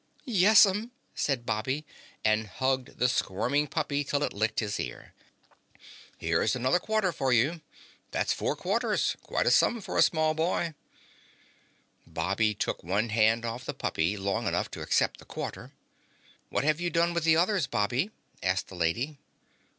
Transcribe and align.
"Yes'm," 0.25 0.89
said 1.13 1.45
Bobby 1.45 1.85
and 2.25 2.47
hugged 2.47 2.97
the 2.97 3.07
squirming 3.07 3.67
puppy 3.67 4.03
till 4.03 4.23
it 4.23 4.33
licked 4.33 4.59
his 4.59 4.79
ear. 4.79 5.13
"Here's 6.17 6.55
another 6.55 6.79
quarter 6.79 7.11
for 7.11 7.31
you. 7.31 7.61
That's 8.09 8.33
four 8.33 8.55
quarters 8.55 9.15
quite 9.21 9.45
a 9.45 9.51
sum 9.51 9.79
for 9.79 9.99
a 9.99 10.01
small 10.01 10.33
boy." 10.33 10.73
Bobby 12.07 12.55
took 12.55 12.83
one 12.83 13.09
hand 13.09 13.45
off 13.45 13.63
the 13.63 13.75
puppy 13.75 14.17
long 14.17 14.47
enough 14.47 14.71
to 14.71 14.81
accept 14.81 15.19
the 15.19 15.23
quarter. 15.25 15.71
"What 16.49 16.63
have 16.63 16.81
you 16.81 16.89
done 16.89 17.13
with 17.13 17.23
the 17.23 17.37
others, 17.37 17.67
Bobby?" 17.67 18.09
asked 18.41 18.69
the 18.69 18.75
lady. 18.75 19.19